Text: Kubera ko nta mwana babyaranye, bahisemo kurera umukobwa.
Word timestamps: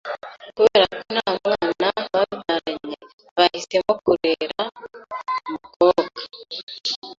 Kubera 0.55 0.85
ko 0.99 1.09
nta 1.15 1.27
mwana 1.37 1.85
babyaranye, 2.13 2.95
bahisemo 3.37 3.91
kurera 4.05 4.61
umukobwa. 5.49 6.19